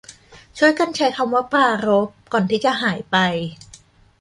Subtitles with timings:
[0.57, 3.17] ช่วยกันใช้คำว่าปรารภ ก่อนที่จะหายไป